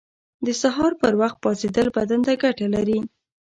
[0.45, 2.99] •د سهار پر وخت پاڅېدل بدن ته ګټه لري.